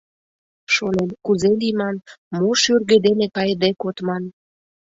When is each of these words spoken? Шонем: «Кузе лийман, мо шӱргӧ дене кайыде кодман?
Шонем: 0.73 1.09
«Кузе 1.25 1.51
лийман, 1.59 1.95
мо 2.39 2.49
шӱргӧ 2.61 2.97
дене 3.05 3.25
кайыде 3.35 3.69
кодман? 3.81 4.23